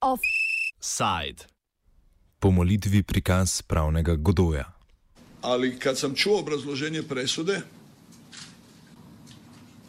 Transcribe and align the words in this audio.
Offside. 0.00 1.44
Po 2.38 2.50
molitvi 2.50 3.02
prikaz 3.02 3.62
pravnega 3.62 4.14
godoja. 4.14 4.72
Ali 5.42 5.78
kad 5.78 5.98
sam 5.98 6.14
čuo 6.14 6.38
obrazloženje 6.38 7.02
presude, 7.02 7.60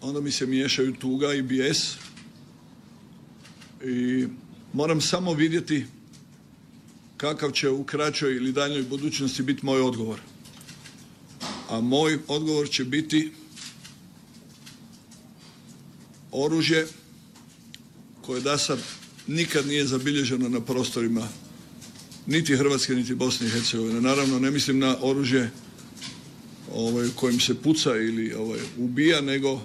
onda 0.01 0.21
mi 0.21 0.31
se 0.31 0.45
miješaju 0.45 0.93
tuga 0.93 1.33
i 1.33 1.41
bijes. 1.41 1.95
I 3.83 4.27
moram 4.73 5.01
samo 5.01 5.33
vidjeti 5.33 5.85
kakav 7.17 7.51
će 7.51 7.69
u 7.69 7.83
kraćoj 7.83 8.35
ili 8.35 8.51
daljnjoj 8.51 8.83
budućnosti 8.83 9.43
biti 9.43 9.65
moj 9.65 9.81
odgovor. 9.81 10.19
A 11.71 11.81
moj 11.81 12.19
odgovor 12.27 12.69
će 12.69 12.83
biti 12.83 13.31
oružje 16.31 16.87
koje 18.21 18.41
da 18.41 18.57
sad 18.57 18.79
nikad 19.27 19.67
nije 19.67 19.87
zabilježeno 19.87 20.49
na 20.49 20.61
prostorima 20.61 21.27
niti 22.25 22.57
Hrvatske, 22.57 22.95
niti 22.95 23.15
Bosne 23.15 23.47
i 23.47 23.49
Hercegovine. 23.49 24.01
Naravno, 24.01 24.39
ne 24.39 24.51
mislim 24.51 24.79
na 24.79 24.97
oružje 25.01 25.51
ovaj, 26.73 27.09
kojim 27.15 27.39
se 27.39 27.61
puca 27.61 27.95
ili 27.95 28.33
ovaj, 28.33 28.59
ubija, 28.77 29.21
nego 29.21 29.61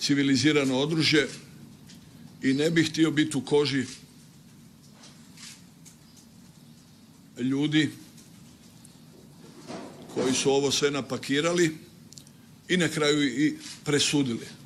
civilizirano 0.00 0.78
oružje 0.78 1.28
i 2.42 2.52
ne 2.54 2.70
bih 2.70 2.90
htio 2.90 3.10
biti 3.10 3.36
u 3.36 3.40
koži 3.40 3.84
ljudi 7.38 7.90
koji 10.14 10.34
su 10.34 10.52
ovo 10.52 10.70
sve 10.70 10.90
napakirali 10.90 11.76
i 12.68 12.76
na 12.76 12.88
kraju 12.88 13.22
i 13.22 13.56
presudili. 13.84 14.59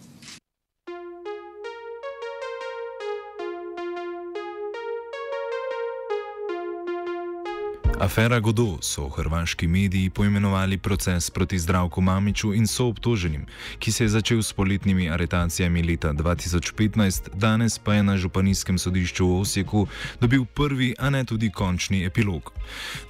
Afera 8.00 8.40
Godo 8.40 8.78
so 8.80 9.08
hrvaški 9.08 9.66
mediji 9.66 10.10
poimenovali 10.10 10.78
proces 10.78 11.30
proti 11.30 11.58
zdravku 11.58 12.00
Mamiču 12.00 12.54
in 12.54 12.66
so 12.66 12.86
obtoženim, 12.86 13.46
ki 13.78 13.92
se 13.92 14.04
je 14.04 14.08
začel 14.08 14.42
s 14.42 14.52
poletnimi 14.52 15.10
aretacijami 15.10 15.82
leta 15.82 16.12
2015, 16.12 17.28
danes 17.34 17.78
pa 17.78 17.94
je 17.94 18.02
na 18.02 18.16
županijskem 18.16 18.78
sodišču 18.78 19.26
v 19.26 19.40
Osijeku 19.40 19.86
dobil 20.20 20.44
prvi, 20.44 20.94
a 20.98 21.10
ne 21.10 21.24
tudi 21.24 21.50
končni 21.50 22.04
epilog. 22.04 22.52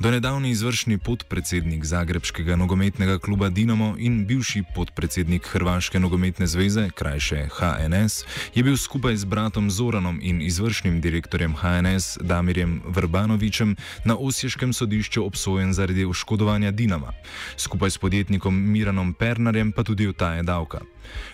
Do 0.01 0.11
nedavni 0.11 0.51
izvršni 0.51 0.99
podpredsednik 0.99 1.85
Zagrebskega 1.85 2.57
nogometnega 2.57 3.19
kluba 3.19 3.49
Dinamo 3.49 3.95
in 3.99 4.27
bivši 4.27 4.63
podpredsednik 4.75 5.47
Hrvaške 5.47 6.01
nogometne 6.01 6.47
zveze, 6.47 6.91
krajše 6.95 7.49
HNS, 7.53 8.25
je 8.55 8.63
bil 8.63 8.77
skupaj 8.77 9.17
z 9.17 9.25
bratom 9.25 9.71
Zoranom 9.71 10.21
in 10.23 10.43
izvršnim 10.43 11.01
direktorjem 11.01 11.55
HNS 11.57 12.19
Damirjem 12.21 12.83
Vrbanovičem 12.87 13.77
na 14.05 14.17
Osiješkem 14.17 14.74
sodišču 14.75 15.25
obsojen 15.25 15.73
zaradi 15.73 16.05
oškodovanja 16.05 16.71
Dinama, 16.71 17.13
skupaj 17.57 17.91
s 17.91 17.99
podjetnikom 17.99 18.55
Miranom 18.73 19.15
Pernarjem 19.15 19.73
pa 19.73 19.83
tudi 19.83 20.07
utaje 20.07 20.43
davka. 20.43 20.81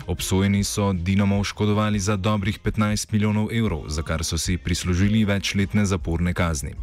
Obsojeni 0.07 0.65
so 0.65 0.93
Dinamo 0.93 1.39
oškodovali 1.41 2.01
za 2.01 2.17
dobrih 2.17 2.61
15 2.61 3.13
milijonov 3.13 3.49
evrov, 3.53 3.85
za 3.89 4.03
kar 4.03 4.25
so 4.25 4.39
si 4.39 4.59
prislužili 4.59 5.25
večletne 5.25 5.87
zaporne 5.87 6.35
kazni. 6.35 6.75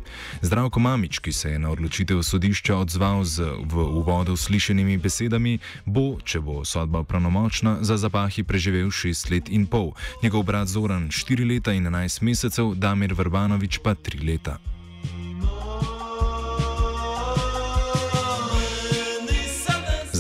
Zdravko 0.42 0.80
Mamič, 0.80 1.20
ki 1.20 1.32
se 1.32 1.52
je 1.52 1.60
na 1.60 1.70
odločitev 1.70 2.24
sodišča 2.24 2.76
odzval 2.76 3.24
z 3.24 3.44
v 3.64 3.76
uvodu 3.78 4.38
slišenimi 4.38 4.98
besedami, 4.98 5.60
bo, 5.86 6.18
če 6.24 6.40
bo 6.40 6.66
sodba 6.66 7.04
pravnomočna, 7.04 7.78
za 7.82 7.98
zapahi 7.98 8.44
preživel 8.44 8.88
6 8.88 9.32
let 9.32 9.50
in 9.50 9.68
pol, 9.68 9.92
njegov 10.24 10.44
brat 10.44 10.68
Zoran 10.68 11.10
4 11.10 11.48
leta 11.48 11.74
in 11.74 11.86
11 11.88 12.22
mesecev, 12.22 12.74
Damir 12.76 13.14
Vrbanovič 13.14 13.80
pa 13.84 13.96
3 13.96 14.24
leta. 14.24 14.77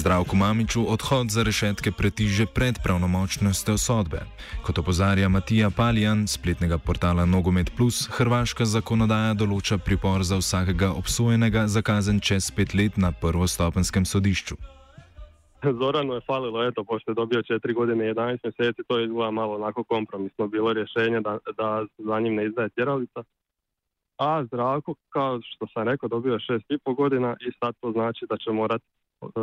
Zdravku 0.08 0.36
Mamiču 0.36 0.82
odhod 0.88 1.28
za 1.36 1.44
rešetke 1.44 1.92
pretiže 1.92 2.46
pred 2.46 2.76
pravnomočnostjo 2.84 3.76
sodbe. 3.78 4.20
Kot 4.64 4.78
opozarja 4.80 5.28
Matija 5.30 5.68
Paljan, 5.70 6.28
spletnega 6.28 6.78
portala 6.78 7.26
Nogomet 7.26 7.72
Plus, 7.78 8.08
hrvaška 8.16 8.64
zakonodaja 8.66 9.34
določa 9.36 9.76
pripor 9.78 10.24
za 10.24 10.38
vsakega 10.40 10.94
obsojenega 10.96 11.66
za 11.68 11.84
kazen 11.84 12.22
čez 12.24 12.48
pet 12.56 12.72
let 12.72 12.96
na 12.96 13.12
prvostopenskem 13.12 14.08
sodišču. 14.08 14.56
Zoranu 15.80 16.16
je 16.16 16.24
falilo, 16.24 16.64
eto, 16.64 16.88
pošto 16.88 17.12
je 17.12 17.16
dobio 17.16 17.44
četiri 17.44 17.74
godine 17.74 18.08
i 18.08 18.14
11 18.14 18.40
mjeseci, 18.44 18.88
to 18.88 19.00
je 19.00 19.06
izgleda 19.06 19.32
malo 19.32 19.56
onako 19.56 19.84
kompromisno 19.84 20.48
bilo 20.48 20.74
rješenje 20.74 21.20
da, 21.20 21.38
da 21.58 21.84
za 21.98 22.20
njim 22.20 22.36
ne 22.36 22.46
izdaje 22.46 22.70
tjeralica. 22.70 23.24
A 24.18 24.46
Zdravko, 24.46 24.96
kao 25.10 25.40
što 25.44 25.68
sam 25.74 25.84
rekao, 25.84 26.10
dobio 26.10 26.34
je 26.34 26.46
šest 26.48 26.72
i 26.72 26.78
pol 26.78 26.94
godina 26.94 27.36
i 27.40 27.52
sad 27.60 27.76
to 27.82 27.92
znači 27.92 28.26
da 28.30 28.38
će 28.38 28.52
morati 28.52 28.86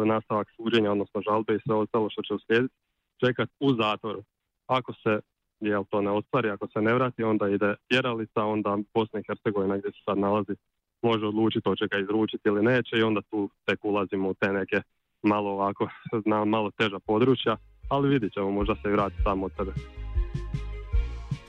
nastavak 0.06 0.48
suđenja, 0.56 0.92
odnosno 0.92 1.22
žalbe 1.28 1.54
i 1.54 1.60
sve 1.66 1.74
ostalo 1.74 2.10
što 2.10 2.22
će 2.22 2.34
uslijediti, 2.34 2.74
čekati 3.24 3.52
u 3.60 3.74
zatvoru. 3.82 4.22
Ako 4.66 4.92
se 4.92 5.20
jel, 5.60 5.84
to 5.90 6.00
ne 6.00 6.10
ostvari, 6.10 6.50
ako 6.50 6.68
se 6.68 6.80
ne 6.80 6.94
vrati, 6.94 7.22
onda 7.22 7.48
ide 7.48 7.74
tjeralica, 7.88 8.44
onda 8.44 8.78
Bosna 8.94 9.20
i 9.20 9.24
Hercegovina 9.26 9.76
gdje 9.76 9.90
se 9.90 9.98
sad 10.04 10.18
nalazi 10.18 10.54
može 11.02 11.26
odlučiti 11.26 11.68
hoće 11.68 11.86
ga 11.86 11.98
izručiti 11.98 12.48
ili 12.48 12.62
neće 12.62 12.96
i 12.96 13.02
onda 13.02 13.20
tu 13.30 13.50
tek 13.64 13.84
ulazimo 13.84 14.28
u 14.28 14.34
te 14.34 14.52
neke 14.52 14.80
malo 15.22 15.50
ovako, 15.50 15.88
na 16.32 16.44
malo 16.44 16.70
teža 16.70 16.98
područja, 17.06 17.56
ali 17.88 18.08
vidit 18.08 18.32
ćemo, 18.32 18.50
možda 18.50 18.74
se 18.82 18.88
vrati 18.88 19.16
samo 19.22 19.46
od 19.46 19.52
sebe. 19.56 19.72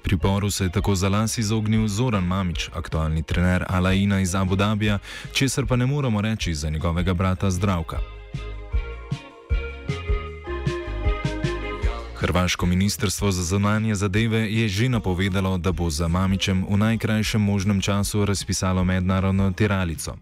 Priporu 0.03 0.49
se 0.49 0.63
je 0.63 0.71
tako 0.71 0.95
za 0.95 1.09
las 1.09 1.37
izognil 1.37 1.87
Zoran 1.87 2.23
Mamič, 2.23 2.69
aktualni 2.73 3.23
trener 3.23 3.63
Alaina 3.69 4.19
iz 4.21 4.35
Abu 4.35 4.55
Dhabija, 4.55 4.99
česar 5.33 5.65
pa 5.69 5.75
ne 5.75 5.85
moremo 5.85 6.21
reči 6.21 6.53
za 6.53 6.69
njegovega 6.69 7.13
brata 7.13 7.49
Zdravka. 7.49 8.14
Hrvaško 12.25 12.65
ministrstvo 12.65 13.31
za 13.31 13.43
zunanje 13.43 13.95
zadeve 13.95 14.39
je 14.53 14.67
že 14.67 14.89
napovedalo, 14.89 15.57
da 15.57 15.71
bo 15.71 15.89
za 15.89 16.07
Mamičem 16.07 16.65
v 16.69 16.77
najkrajšem 16.77 17.41
možnem 17.41 17.81
času 17.81 18.25
razpisalo 18.25 18.83
mednarodno 18.83 19.51
tiralico. 19.51 20.17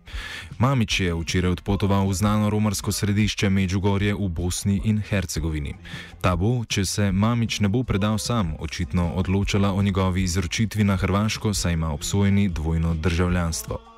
Mamič 0.60 1.00
je 1.00 1.16
včeraj 1.16 1.52
odpotoval 1.52 2.08
v 2.08 2.14
znano 2.14 2.50
romarsko 2.50 2.92
središče 2.92 3.50
Međugorje 3.50 4.14
v 4.14 4.28
Bosni 4.28 4.82
in 4.84 5.00
Hercegovini. 5.00 5.76
Ta 6.22 6.36
bo, 6.36 6.66
če 6.68 6.86
se 6.86 7.12
Mamič 7.12 7.60
ne 7.60 7.72
bo 7.72 7.84
predal 7.84 8.20
sam, 8.20 8.56
očitno 8.60 9.16
odločala 9.16 9.72
o 9.74 9.82
njegovi 9.82 10.24
izročitvi 10.24 10.84
na 10.84 11.00
Hrvaško, 11.00 11.54
saj 11.54 11.74
ima 11.74 11.94
obsojeni 11.94 12.50
dvojno 12.50 12.94
državljanstvo. 12.94 13.93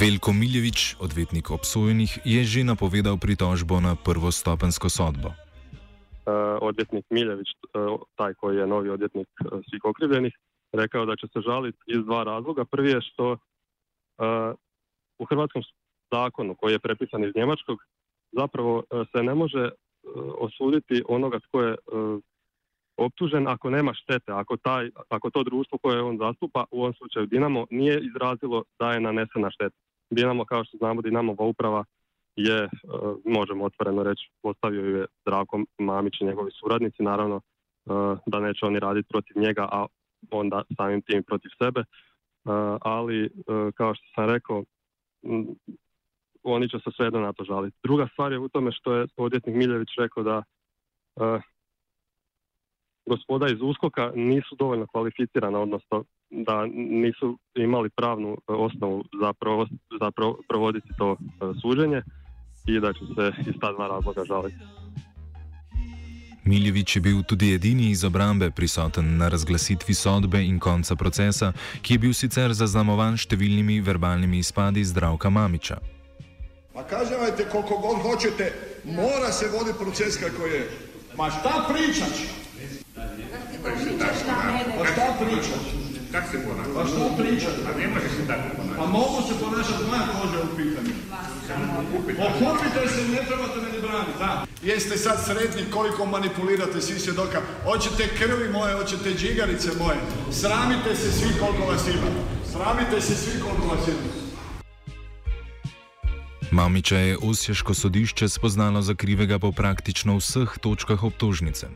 Veljko 0.00 0.32
Miljevič, 0.32 0.96
odvetnik 1.00 1.50
obsojenih, 1.50 2.18
je 2.24 2.42
že 2.44 2.64
napovedal 2.66 3.14
pritožbo 3.14 3.78
na 3.80 3.94
prvostopensko 3.94 4.88
sodbo. 4.90 5.28
Uh, 5.30 6.58
odvjetnik 6.60 7.06
Miljević, 7.10 7.48
uh, 7.54 8.00
taj 8.18 8.34
koji 8.34 8.56
je 8.56 8.66
novi 8.66 8.90
odvjetnik 8.90 9.28
uh, 9.40 9.62
svih 9.70 9.84
okrivljenih, 9.84 10.34
rekao 10.72 11.06
da 11.06 11.16
će 11.16 11.26
se 11.32 11.40
žaliti 11.46 11.78
iz 11.86 12.02
dva 12.04 12.24
razloga. 12.24 12.64
Prvi 12.64 12.90
je 12.90 13.00
što 13.00 13.36
u 15.18 15.24
hrvatskom 15.24 15.62
zakonu 16.12 16.54
koji 16.54 16.72
je 16.72 16.78
prepisan 16.78 17.24
iz 17.24 17.32
njemačkog 17.36 17.78
zapravo 18.32 18.82
se 19.12 19.22
ne 19.22 19.34
može 19.34 19.70
osuditi 20.38 21.02
onoga 21.08 21.38
tko 21.38 21.62
je 21.62 21.76
optužen 22.96 23.48
ako 23.48 23.70
nema 23.70 23.94
štete, 23.94 24.32
ako, 24.32 24.56
taj, 24.56 24.90
ako 25.08 25.30
to 25.30 25.42
društvo 25.42 25.78
koje 25.78 26.02
on 26.02 26.18
zastupa, 26.18 26.64
u 26.70 26.80
ovom 26.80 26.94
slučaju 26.94 27.26
Dinamo, 27.26 27.66
nije 27.70 28.00
izrazilo 28.00 28.62
da 28.78 28.92
je 28.92 29.00
nanesena 29.00 29.50
šteta. 29.50 29.76
Dinamo, 30.10 30.44
kao 30.44 30.64
što 30.64 30.76
znamo, 30.76 31.02
Dinamova 31.02 31.44
uprava 31.44 31.84
je, 32.36 32.58
e, 32.64 32.68
možemo 33.24 33.64
otvoreno 33.64 34.02
reći, 34.02 34.30
postavio 34.42 34.98
je 34.98 35.06
Zdravko 35.20 35.64
Mamić 35.78 36.20
i 36.20 36.24
njegovi 36.24 36.50
suradnici, 36.60 37.02
naravno 37.02 37.36
e, 37.36 37.40
da 38.26 38.40
neće 38.40 38.66
oni 38.66 38.78
raditi 38.78 39.08
protiv 39.08 39.42
njega, 39.42 39.68
a 39.72 39.86
onda 40.30 40.62
samim 40.76 41.02
tim 41.02 41.22
protiv 41.22 41.48
sebe, 41.62 41.80
e, 41.80 41.84
ali 42.80 43.30
kao 43.74 43.94
što 43.94 44.04
sam 44.14 44.30
rekao, 44.30 44.64
oni 46.42 46.68
će 46.68 46.78
se 46.78 46.90
svejedno 46.96 47.20
na 47.20 47.32
to 47.32 47.44
žaliti. 47.44 47.76
Druga 47.82 48.08
stvar 48.12 48.32
je 48.32 48.38
u 48.38 48.48
tome 48.48 48.72
što 48.72 48.94
je 48.94 49.06
odjetnik 49.16 49.56
Miljević 49.56 49.88
rekao 49.98 50.22
da 50.22 50.42
gospoda 53.06 53.46
iz 53.48 53.58
Uskoka 53.62 54.12
nisu 54.14 54.56
dovoljno 54.58 54.86
kvalificirana, 54.86 55.58
odnosno 55.58 56.04
da 56.30 56.66
nisu 56.74 57.38
imali 57.54 57.90
pravnu 57.90 58.30
e, 58.32 58.52
osnovu 58.52 59.04
za, 59.20 59.32
provo, 59.32 59.66
za 60.00 60.10
pro, 60.10 60.34
provoditi 60.48 60.88
to 60.98 61.12
e, 61.12 61.16
suđenje 61.62 62.02
i 62.66 62.80
da 62.80 62.92
će 62.92 63.00
se 63.14 63.50
iz 63.50 63.54
ta 63.60 63.72
dva 63.72 63.86
razloga 63.88 64.24
žaliti. 64.24 64.56
Miljevič 66.44 66.96
je 66.96 67.00
bil 67.00 67.22
tudi 67.22 67.54
edini 67.54 67.90
iz 67.90 68.04
obrambe 68.04 68.50
prisoten 68.50 69.16
na 69.16 69.28
razglasitvi 69.28 69.94
sodbe 69.94 70.44
in 70.44 70.58
konca 70.58 70.96
procesa, 70.96 71.52
ki 71.82 71.94
je 71.94 71.98
bil 71.98 72.12
sicer 72.12 72.52
zaznamovan 72.52 73.16
številnimi 73.16 73.80
verbalnimi 73.80 74.38
izpadi 74.38 74.84
zdravka 74.84 75.30
Mamiča. 75.30 75.78
Pa 76.74 76.82
kažete, 76.82 77.48
koliko 77.52 77.78
god 77.78 78.02
hočete, 78.02 78.52
mora 78.84 79.32
se 79.32 79.48
voditi 79.48 79.78
proces 79.78 80.20
kako 80.20 80.46
je. 80.46 80.68
Ma 81.16 81.30
šta 81.30 81.64
pričaš? 81.72 82.43
Pa 84.78 84.84
šta 84.92 85.04
pričaš? 85.20 85.64
Kako 86.12 86.30
se 86.30 86.38
ponaša? 86.46 86.70
Pa 86.76 86.82
šta 86.90 87.04
pričaš? 87.18 87.54
A 87.68 87.78
ne 87.78 87.86
može 87.92 88.08
se 88.16 88.22
tako 88.30 88.48
ponašati. 88.56 88.78
Pa 88.80 88.86
mogu 88.98 89.18
se 89.28 89.34
ponašati, 89.44 89.84
moja 89.90 90.04
koža 90.14 90.36
je 90.38 90.44
u 90.50 90.56
pitanju. 90.56 90.92
Okupite 92.26 92.88
se, 92.94 93.00
ne 93.14 93.20
trebate 93.28 93.56
me 93.62 93.68
ni 93.72 93.80
braniti, 93.86 94.18
da. 94.18 94.46
Jeste 94.62 94.98
sad 94.98 95.16
sretni 95.26 95.70
koliko 95.70 96.06
manipulirate 96.06 96.80
svi 96.80 96.98
svjedoka. 97.00 97.40
Hoćete 97.64 98.08
krvi 98.18 98.48
moje, 98.48 98.74
hoćete 98.74 99.14
džigarice 99.14 99.68
moje. 99.78 99.98
Sramite 100.32 100.96
se 100.96 101.12
svi 101.12 101.30
koliko 101.40 101.72
vas 101.72 101.82
ima. 101.88 102.10
Sramite 102.52 103.00
se 103.00 103.14
svi 103.14 103.40
koliko 103.40 103.66
vas 103.74 103.88
ima. 103.88 104.13
Mamiča 106.54 106.98
je 106.98 107.18
Osješko 107.22 107.74
sodišče 107.74 108.28
spoznalo 108.28 108.82
za 108.82 108.94
krivega 108.94 109.38
po 109.38 109.52
praktično 109.52 110.16
vseh 110.16 110.52
točkah 110.60 111.02
obtožnice. 111.04 111.66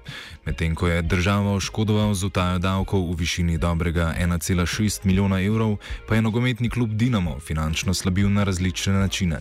Medtem 0.47 0.75
ko 0.75 0.89
je 0.89 1.03
država 1.03 1.55
oškodoval 1.55 2.15
z 2.15 2.25
utajo 2.25 2.59
davkov 2.59 3.11
v 3.11 3.17
višini 3.19 3.59
dobrega 3.59 4.15
1,6 4.21 5.01
milijona 5.03 5.43
evrov, 5.43 5.77
pa 6.09 6.15
je 6.15 6.23
nogometni 6.23 6.71
klub 6.71 6.95
Dinamo 6.95 7.41
finančno 7.41 7.95
slabil 7.95 8.31
na 8.31 8.45
različne 8.45 8.93
načine. 8.93 9.41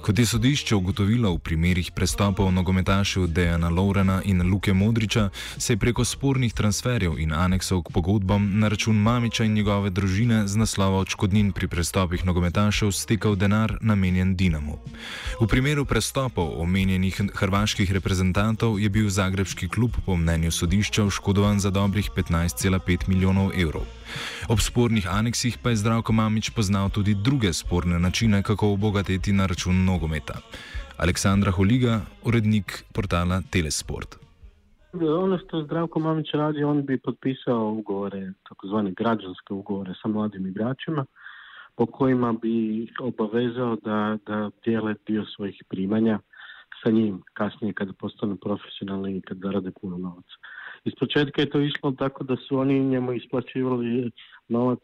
Kot 0.00 0.18
je 0.18 0.26
sodišče 0.26 0.74
ugotovilo 0.74 1.32
v 1.34 1.38
primerih 1.38 1.90
prestopov 1.90 2.52
nogometašev 2.52 3.26
Dejana 3.26 3.68
Lourena 3.68 4.22
in 4.24 4.42
Luke 4.50 4.72
Modriča, 4.72 5.28
se 5.58 5.72
je 5.72 5.76
preko 5.76 6.04
spornih 6.04 6.52
transferjev 6.52 7.18
in 7.18 7.32
aneksov 7.32 7.82
k 7.82 7.92
pogodbam 7.92 8.58
na 8.58 8.68
račun 8.68 8.96
Mamiča 8.96 9.44
in 9.44 9.54
njegove 9.54 9.90
družine 9.90 10.46
z 10.48 10.56
naslova 10.56 10.98
odškodnin 10.98 11.52
pri 11.52 11.68
prestopih 11.68 12.26
nogometašev 12.26 12.92
stekal 12.92 13.36
denar 13.36 13.78
namenjen 13.80 14.36
Dinamu. 14.36 14.78
V 15.40 15.46
primeru 15.46 15.84
prestopov 15.84 16.60
omenjenih 16.60 17.20
hrvaških 17.34 17.92
reprezentantov 17.92 18.80
je 18.80 18.88
bil 18.88 19.10
zagrebski 19.10 19.68
klub 19.68 19.96
po 20.06 20.16
mnenju 20.16 20.50
sodišča 20.50 21.04
oškodovan 21.04 21.60
za 21.60 21.70
dobrih 21.70 22.10
15,5 22.16 23.08
milijonov 23.08 23.52
evrov. 23.54 23.97
Ob 24.48 24.58
spornih 24.60 25.06
aneksih 25.10 25.58
pa 25.62 25.70
je 25.70 25.76
Zdravko 25.76 26.12
Mamič 26.12 26.50
poznal 26.50 26.90
tudi 26.90 27.14
druge 27.14 27.52
sporne 27.52 27.98
načine, 27.98 28.42
kako 28.42 28.72
obogatiti 28.72 29.32
na 29.32 29.46
račun 29.46 29.84
nogometa. 29.84 30.34
Aleksandra 30.98 31.50
Holiga, 31.50 32.00
urednik 32.24 32.84
portala 32.94 33.42
Telesport. 33.50 34.16
Ono 34.92 35.38
što 35.38 35.62
Zdravko 35.62 36.00
Mamić 36.00 36.26
radi, 36.32 36.64
on 36.64 36.86
bi 36.86 36.98
potpisao 36.98 37.72
ugovore, 37.72 38.32
takozvane 38.48 38.92
građanske 38.92 39.54
ugovore 39.54 39.94
sa 40.02 40.08
mladim 40.08 40.46
igračima, 40.46 41.04
po 41.76 41.86
kojima 41.86 42.32
bi 42.32 42.88
obavezao 43.00 43.76
da, 43.76 44.18
da 44.26 44.50
dijele 44.64 44.94
dio 45.06 45.24
svojih 45.36 45.62
primanja 45.68 46.18
sa 46.84 46.90
njim 46.90 47.22
kasnije 47.34 47.72
kada 47.72 47.92
postanu 47.92 48.36
profesionalni 48.36 49.16
i 49.16 49.20
kad 49.20 49.38
zarade 49.38 49.70
puno 49.80 49.98
novaca. 49.98 50.36
Iz 50.84 50.92
početka 51.00 51.42
je 51.42 51.50
to 51.50 51.60
išlo 51.60 51.92
tako 51.92 52.24
da 52.24 52.36
su 52.36 52.58
oni 52.58 52.80
njemu 52.80 53.12
isplaćivali 53.12 54.10
novac 54.48 54.78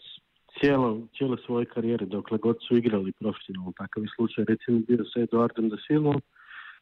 cijelo, 0.58 1.06
cijele 1.17 1.37
svoje 1.46 1.64
karijere, 1.64 2.06
dokle 2.06 2.38
god 2.38 2.56
su 2.69 2.76
igrali 2.76 3.12
profesionalno. 3.12 3.73
Takav 3.76 4.02
je 4.02 4.08
slučaj 4.17 4.44
recimo 4.44 4.79
bio 4.88 5.05
sa 5.05 5.20
Eduardom 5.20 5.69
da 5.69 5.76
Silvom 5.87 6.20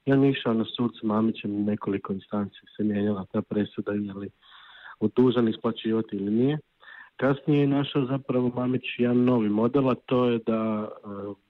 i 0.05 0.13
on 0.13 0.25
išao 0.25 0.55
na 0.55 0.65
sud 0.77 0.93
s 1.01 1.03
Mamićem 1.03 1.65
nekoliko 1.65 2.13
instanci 2.13 2.61
se 2.77 2.85
mijenjala 2.85 3.27
ta 3.33 3.43
presuda 3.43 3.93
je 3.93 4.15
li 4.15 4.31
dužan 5.17 5.49
isplaćivati 5.49 6.17
ili 6.17 6.31
nije. 6.31 6.59
Kasnije 7.17 7.61
je 7.61 7.67
našao 7.67 8.07
zapravo 8.07 8.53
Mamić 8.57 8.83
jedan 8.99 9.25
novi 9.25 9.49
model, 9.49 9.91
a 9.91 9.95
to 9.95 10.29
je 10.29 10.39
da, 10.47 10.89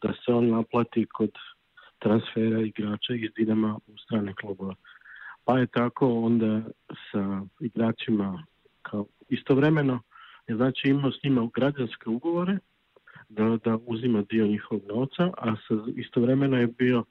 da 0.03 0.13
se 0.13 0.33
on 0.33 0.49
naplati 0.49 1.07
kod 1.13 1.31
transfera 1.99 2.61
igrača 2.61 3.15
iz 3.15 3.31
Dinama 3.37 3.79
u 3.87 3.99
strane 3.99 4.35
klubove. 4.35 4.75
Pa 5.45 5.59
je 5.59 5.67
tako 5.67 6.09
onda 6.09 6.63
sa 7.13 7.43
igračima 7.61 8.47
kao 8.83 9.07
istovremeno, 9.29 10.01
znači 10.49 10.89
imao 10.89 11.13
s 11.13 11.23
njima 11.25 11.49
građanske 11.55 12.11
ugovore 12.11 12.59
da, 13.29 13.59
da 13.65 13.79
uzima 13.87 14.23
dio 14.23 14.47
njihovog 14.47 14.83
novca, 14.89 15.31
a 15.39 15.57
sa, 15.57 15.75
istovremeno 15.97 16.57
je 16.57 16.67
bio 16.67 17.05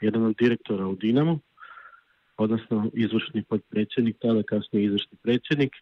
jedan 0.00 0.24
od 0.24 0.34
direktora 0.38 0.86
u 0.86 0.94
Dinamu, 0.94 1.38
odnosno 2.36 2.90
izvršni 2.94 3.42
podpredsjednik, 3.42 4.16
tada 4.20 4.42
kasnije 4.42 4.84
izvršni 4.84 5.18
predsjednik, 5.22 5.72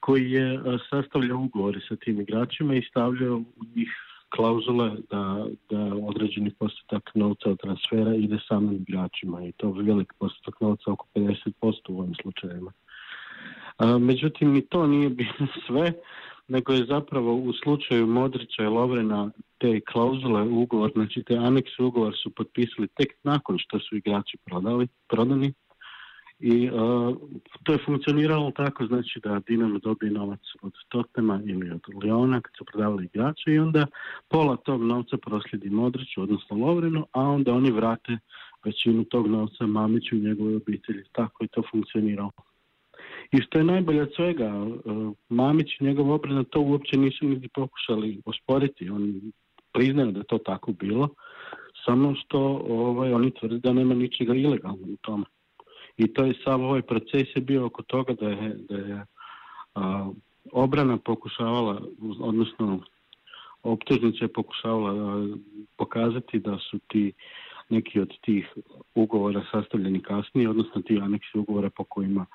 koji 0.00 0.30
je 0.30 0.60
sastavljao 0.90 1.38
ugovore 1.38 1.80
sa 1.88 1.96
tim 1.96 2.20
igračima 2.20 2.74
i 2.74 2.86
stavljao 2.90 3.36
u 3.36 3.64
njih 3.76 3.90
klauzule 4.28 4.90
da, 5.10 5.46
da 5.70 5.94
određeni 6.06 6.50
postotak 6.50 7.10
novca 7.14 7.50
od 7.50 7.60
transfera 7.60 8.14
ide 8.14 8.38
samim 8.48 8.84
igračima 8.88 9.44
i 9.46 9.52
to 9.52 9.70
velik 9.70 10.12
postotak 10.18 10.60
novca, 10.60 10.92
oko 10.92 11.06
50% 11.14 11.42
u 11.88 11.98
ovim 11.98 12.14
slučajevima. 12.22 12.72
Međutim, 14.00 14.56
i 14.56 14.60
to 14.60 14.86
nije 14.86 15.08
bilo 15.10 15.46
sve, 15.66 15.92
nego 16.48 16.72
je 16.72 16.86
zapravo 16.86 17.34
u 17.34 17.52
slučaju 17.52 18.06
Modrića 18.06 18.62
i 18.62 18.66
Lovrena 18.66 19.30
te 19.58 19.80
klauzule 19.80 20.42
ugovor, 20.42 20.90
znači 20.94 21.22
te 21.22 21.36
anekse 21.36 21.82
ugovor 21.82 22.14
su 22.22 22.30
potpisali 22.30 22.88
tek 22.88 23.08
nakon 23.22 23.58
što 23.58 23.78
su 23.78 23.96
igrači 23.96 24.38
prodali, 24.44 24.88
prodani 25.08 25.52
i 26.38 26.70
uh, 26.70 27.16
to 27.62 27.72
je 27.72 27.78
funkcioniralo 27.86 28.50
tako, 28.50 28.86
znači 28.86 29.20
da 29.24 29.40
Dinamo 29.46 29.78
dobije 29.78 30.12
novac 30.12 30.40
od 30.62 30.72
Totema 30.88 31.40
ili 31.46 31.70
od 31.70 31.80
Leona 32.04 32.40
kad 32.40 32.52
su 32.58 32.64
prodavali 32.64 33.04
igrače 33.04 33.52
i 33.52 33.58
onda 33.58 33.86
pola 34.28 34.56
tog 34.56 34.82
novca 34.82 35.16
proslijedi 35.16 35.70
Modriću, 35.70 36.22
odnosno 36.22 36.56
Lovrenu, 36.56 37.06
a 37.12 37.20
onda 37.20 37.52
oni 37.52 37.70
vrate 37.70 38.18
većinu 38.64 39.04
tog 39.04 39.26
novca 39.26 39.66
Mamiću 39.66 40.16
i 40.16 40.20
njegove 40.20 40.56
obitelji. 40.56 41.04
Tako 41.12 41.44
je 41.44 41.48
to 41.48 41.62
funkcioniralo. 41.70 42.30
I 43.32 43.40
što 43.42 43.58
je 43.58 43.64
najbolje 43.64 44.02
od 44.02 44.10
svega, 44.16 44.52
uh, 44.54 45.12
Mamić 45.28 45.80
i 45.80 45.84
njegov 45.84 46.10
obrana 46.10 46.44
to 46.44 46.60
uopće 46.60 46.98
nisu 46.98 47.28
niti 47.28 47.48
pokušali 47.48 48.20
osporiti. 48.24 48.90
Oni 48.90 49.20
priznaju 49.72 50.12
da 50.12 50.18
je 50.18 50.26
to 50.28 50.38
tako 50.38 50.72
bilo, 50.72 51.08
samo 51.84 52.14
što 52.14 52.38
ovaj, 52.68 53.12
oni 53.12 53.30
tvrde 53.30 53.58
da 53.58 53.72
nema 53.72 53.94
ničega 53.94 54.34
ilegalnog 54.34 54.88
u 54.88 54.96
tome 54.96 55.24
i 55.96 56.12
to 56.12 56.24
je 56.24 56.34
sam 56.44 56.64
ovaj 56.64 56.82
proces 56.82 57.36
je 57.36 57.42
bio 57.42 57.66
oko 57.66 57.82
toga 57.82 58.14
da 58.14 58.28
je, 58.28 58.56
da 58.68 58.76
je 58.76 59.06
a, 59.74 60.10
obrana 60.52 60.98
pokušavala, 60.98 61.82
odnosno 62.20 62.80
optužnica 63.62 64.24
je 64.24 64.32
pokušavala 64.32 64.90
a, 64.90 65.36
pokazati 65.76 66.38
da 66.38 66.58
su 66.70 66.78
ti 66.78 67.12
neki 67.68 68.00
od 68.00 68.20
tih 68.20 68.54
ugovora 68.94 69.44
sastavljeni 69.52 70.02
kasnije, 70.02 70.50
odnosno 70.50 70.82
ti 70.82 71.00
aneksi 71.02 71.38
ugovora 71.38 71.70
po 71.70 71.84
kojima 71.84 72.26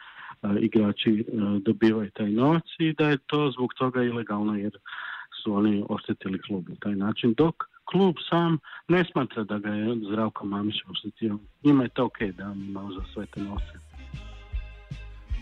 a, 0.42 0.56
igrači 0.60 1.26
dobivaju 1.60 2.12
taj 2.12 2.32
novac 2.32 2.64
i 2.80 2.94
da 2.94 3.10
je 3.10 3.18
to 3.18 3.52
zbog 3.52 3.74
toga 3.74 4.04
ilegalno 4.04 4.56
jer 4.56 4.78
su 5.44 5.54
oni 5.54 5.84
oštetili 5.90 6.42
klub 6.42 6.70
na 6.70 6.76
taj 6.76 6.96
način, 6.96 7.34
dok 7.34 7.71
klub 7.92 8.16
sam 8.30 8.60
ne 8.88 9.06
smatra 9.12 9.44
da 9.44 9.58
ga 9.58 9.70
je 9.70 9.96
Zdravko 10.08 10.46
Mamić 10.46 10.76
oštetio. 10.92 11.38
Njima 11.64 11.84
je 11.84 11.90
to 11.90 12.06
ok 12.06 12.20
da 12.38 12.54
imao 12.68 12.92
za 12.92 13.04
sve 13.14 13.26
te 13.26 13.42
nose. 13.42 13.74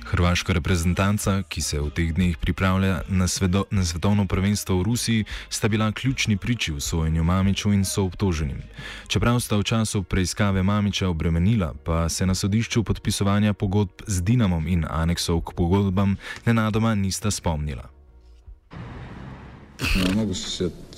Hrvaška 0.05 0.53
reprezentanca, 0.53 1.43
ki 1.49 1.61
se 1.61 1.79
v 1.79 1.89
teh 1.93 2.13
dneh 2.13 2.37
pripravlja 2.37 3.01
na, 3.09 3.27
svedo, 3.27 3.65
na 3.71 3.85
svetovno 3.85 4.25
prvenstvo 4.25 4.79
v 4.79 4.83
Rusiji, 4.83 5.25
sta 5.49 5.67
bila 5.67 5.91
ključni 5.91 6.37
priči 6.37 6.71
v 6.71 6.81
sojenju 6.81 7.23
Mamiču 7.23 7.73
in 7.73 7.85
so 7.85 8.03
obtoženim. 8.03 8.63
Čeprav 9.07 9.39
sta 9.39 9.57
v 9.57 9.63
času 9.63 10.03
preiskave 10.03 10.63
Mamiča 10.63 11.09
obremenila, 11.09 11.73
pa 11.85 12.09
se 12.09 12.25
na 12.25 12.35
sodišču 12.35 12.83
podpisovanja 12.83 13.53
pogodb 13.53 14.01
z 14.07 14.23
Dinamom 14.23 14.67
in 14.67 14.85
aneksov 14.89 15.41
k 15.41 15.53
pogodbam 15.53 16.17
nenadoma 16.45 16.95
nista 16.95 17.31
spomnila. 17.31 17.89
Ne 19.95 20.15
mogu 20.15 20.33
se 20.33 20.49
sjetiti. 20.49 20.88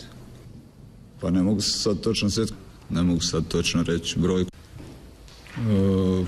Pa 1.22 1.30
ne 1.32 1.44
mogu 1.44 1.62
se 1.62 1.80
sad 1.80 2.02
točno 2.02 2.30
sjetiti. 2.30 2.58
Ne 2.90 3.04
mogu 3.04 3.22
sad 3.22 3.48
točno 3.48 3.84
reći 3.84 4.20
brojku. 4.20 4.52
E, 5.58 6.26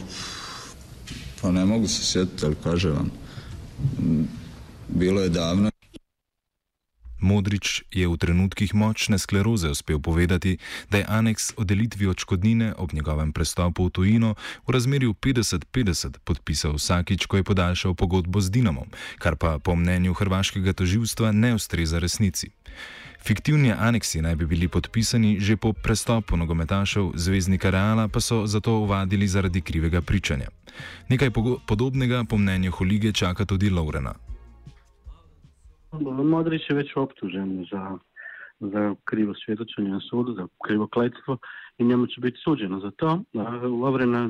pa 1.41 1.51
ne 1.51 1.65
mogu 1.65 1.87
se 1.87 2.05
sjetiti, 2.05 2.45
ali 2.45 2.55
kažem 2.63 2.91
vam. 2.91 3.11
Bilo 4.87 5.21
je 5.21 5.29
davno. 5.29 5.69
Modrič 7.23 7.87
je 7.87 8.03
v 8.03 8.19
trenutkih 8.19 8.75
močne 8.75 9.15
skleroze 9.15 9.71
uspel 9.71 9.99
povedati, 9.99 10.57
da 10.91 10.99
je 10.99 11.07
aneks 11.07 11.55
o 11.55 11.63
delitvi 11.63 12.07
odškodnine 12.07 12.73
ob 12.77 12.93
njegovem 12.93 13.31
prestopu 13.31 13.87
v 13.87 13.89
tujino 13.89 14.35
v 14.67 14.71
razmerju 14.75 15.13
50-50 15.13 16.19
podpisal 16.23 16.75
vsakič, 16.75 17.25
ko 17.25 17.39
je 17.39 17.47
podaljšal 17.47 17.95
pogodbo 17.95 18.43
z 18.43 18.51
Dinamom, 18.51 18.91
kar 19.23 19.39
pa 19.39 19.55
po 19.59 19.75
mnenju 19.75 20.13
hrvaškega 20.13 20.73
toživstva 20.75 21.31
ne 21.31 21.55
ustreza 21.55 21.99
resnici. 21.99 22.51
Fiktivni 23.27 23.71
aneksi 23.71 24.21
naj 24.21 24.35
bi 24.35 24.45
bili 24.45 24.67
podpisani 24.67 25.39
že 25.39 25.55
po 25.55 25.73
prestopu 25.73 26.37
nogometašev 26.37 27.11
Zvezdnika 27.15 27.69
Reala, 27.69 28.07
pa 28.07 28.19
so 28.19 28.43
zato 28.45 28.71
uvadili 28.83 29.27
zaradi 29.27 29.61
krivega 29.61 30.01
pričanja. 30.01 30.47
Nekaj 31.09 31.29
podobnega 31.67 32.23
po 32.29 32.37
mnenju 32.37 32.71
Holige 32.71 33.13
čaka 33.13 33.45
tudi 33.45 33.69
Laurena. 33.69 34.13
Modrić 36.23 36.61
je 36.69 36.75
već 36.75 36.91
optužen 36.95 37.65
za, 37.71 37.97
za 38.59 38.95
krivo 39.03 39.33
svjedočenje 39.45 39.89
na 39.89 39.99
sudu, 40.09 40.33
za 40.33 40.47
krivo 40.65 40.87
kletstvo 40.87 41.37
i 41.77 41.83
njemu 41.83 42.07
će 42.07 42.21
biti 42.21 42.37
suđeno 42.43 42.79
za 42.79 42.91
to. 42.91 43.21
Lovrena, 43.81 44.29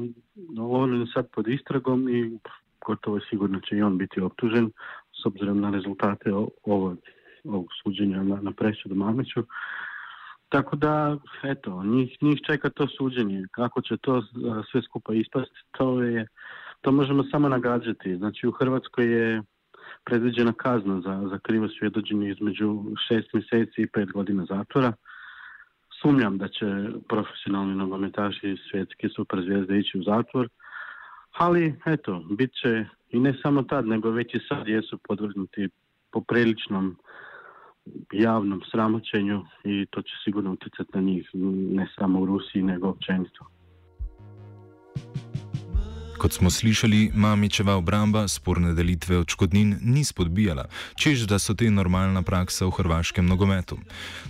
Lovren 0.57 1.01
je 1.01 1.07
sad 1.13 1.29
pod 1.31 1.47
istragom 1.47 2.09
i 2.09 2.38
gotovo 2.85 3.19
sigurno 3.29 3.59
će 3.59 3.75
i 3.75 3.81
on 3.81 3.97
biti 3.97 4.21
optužen 4.21 4.71
s 5.21 5.25
obzirom 5.25 5.62
na 5.62 5.69
rezultate 5.69 6.31
ovog, 6.63 6.97
ovog 7.43 7.67
suđenja 7.83 8.23
na, 8.23 8.41
na 8.41 8.51
presudu 8.51 8.95
Mamiću. 8.95 9.43
Tako 10.50 10.75
da, 10.75 11.17
eto, 11.43 11.83
njih, 11.83 12.17
njih 12.21 12.39
čeka 12.47 12.69
to 12.69 12.88
suđenje. 12.88 13.45
Kako 13.51 13.81
će 13.81 13.97
to 13.97 14.23
sve 14.71 14.81
skupa 14.81 15.13
ispasti, 15.13 15.59
to 15.71 16.03
je, 16.03 16.27
to 16.81 16.91
možemo 16.91 17.23
samo 17.31 17.50
nagađati. 17.50 18.17
Znači, 18.17 18.47
u 18.47 18.51
Hrvatskoj 18.51 19.05
je 19.05 19.41
predviđena 20.03 20.53
kazna 20.53 21.01
za, 21.01 21.27
za 21.29 21.39
krivo 21.39 21.67
svjedođenje 21.79 22.29
između 22.29 22.83
šest 23.07 23.33
mjeseci 23.33 23.81
i 23.81 23.88
pet 23.88 24.12
godina 24.12 24.45
zatvora. 24.45 24.93
Sumnjam 26.01 26.38
da 26.38 26.47
će 26.47 26.65
profesionalni 27.09 27.75
nogometaši 27.75 28.57
svjetske 28.71 29.09
super 29.09 29.41
zvijezde 29.41 29.79
ići 29.79 30.00
u 30.00 30.03
zatvor, 30.03 30.50
ali 31.38 31.75
eto, 31.85 32.23
bit 32.29 32.51
će 32.62 32.85
i 33.09 33.19
ne 33.19 33.33
samo 33.41 33.63
tad, 33.63 33.88
nego 33.88 34.09
već 34.09 34.35
i 34.35 34.39
sad 34.50 34.67
jesu 34.67 34.97
podvrgnuti 34.97 35.69
popriličnom 36.12 36.97
javnom 38.12 38.62
sramoćenju 38.72 39.46
i 39.63 39.86
to 39.90 40.02
će 40.02 40.12
sigurno 40.24 40.52
utjecati 40.52 40.90
na 40.94 41.02
njih 41.02 41.30
ne 41.75 41.88
samo 42.00 42.20
u 42.20 42.25
Rusiji, 42.25 42.63
nego 42.63 42.88
općenito. 42.88 43.46
Kot 46.18 46.34
smo 46.34 46.50
slišali, 46.50 47.12
Mamičeva 47.13 47.75
obramba 47.75 48.28
sporne 48.28 48.74
delitve 48.74 49.18
odškodnin 49.18 49.78
ni 49.82 50.04
spodbijala, 50.04 50.66
čež 50.96 51.25
da 51.28 51.40
so 51.40 51.54
te 51.54 51.68
normalna 51.72 52.22
praksa 52.22 52.66
v 52.66 52.72
hrvaškem 52.72 53.25
nogometu. 53.28 53.78